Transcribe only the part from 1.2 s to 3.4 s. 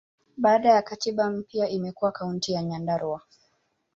mpya, imekuwa Kaunti ya Nyandarua.